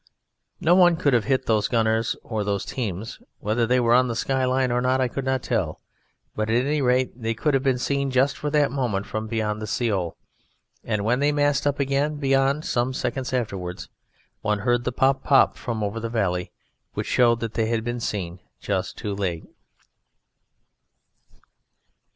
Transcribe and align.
No 0.59 0.73
one 0.73 0.95
could 0.95 1.13
have 1.13 1.25
hit 1.25 1.45
those 1.45 1.67
gunners 1.67 2.15
or 2.23 2.43
those 2.43 2.65
teams. 2.65 3.19
Whether 3.37 3.67
they 3.67 3.79
were 3.79 3.93
on 3.93 4.07
the 4.07 4.15
sky 4.15 4.45
line 4.45 4.71
or 4.71 4.81
not 4.81 4.99
I 4.99 5.07
could 5.07 5.25
not 5.25 5.43
tell, 5.43 5.79
but 6.35 6.49
at 6.49 6.65
any 6.65 6.81
rate 6.81 7.21
they 7.21 7.35
could 7.35 7.53
have 7.53 7.61
been 7.61 7.77
seen 7.77 8.09
just 8.09 8.35
for 8.35 8.49
that 8.49 8.71
moment 8.71 9.05
from 9.05 9.27
beyond 9.27 9.61
the 9.61 9.67
Sioule. 9.67 10.15
And 10.83 11.05
when 11.05 11.19
they 11.19 11.31
massed 11.31 11.67
up 11.67 11.79
again, 11.79 12.15
beyond 12.15 12.65
some 12.65 12.95
seconds 12.95 13.31
afterwards 13.31 13.89
one 14.41 14.57
heard 14.65 14.85
the 14.85 14.91
pop 14.91 15.23
pop 15.23 15.55
from 15.55 15.83
over 15.83 15.99
the 15.99 16.09
valley, 16.09 16.51
which 16.95 17.05
showed 17.05 17.39
they 17.39 17.67
had 17.67 17.83
been 17.83 17.99
seen 17.99 18.39
just 18.59 18.97
too 18.97 19.13
late. 19.13 19.45